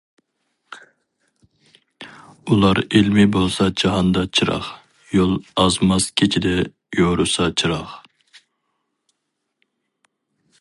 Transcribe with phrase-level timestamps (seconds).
[2.53, 4.71] ئۇلار ئىلمى بولسا جاھاندا چىراغ،
[5.17, 6.55] يول ئازماس كېچىدە
[7.01, 7.95] يورۇسا چىراغ.